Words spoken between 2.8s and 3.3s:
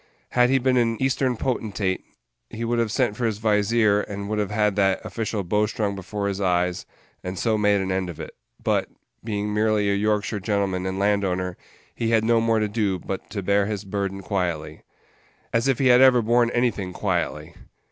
sent for